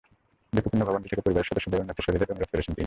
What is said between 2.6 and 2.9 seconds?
তিনি।